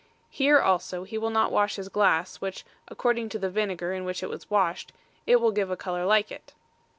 [0.31, 4.23] Here also he will not wash his glass, which (according to the vinegar in which
[4.23, 4.91] it was washed)
[5.27, 6.55] will give it a colour like it.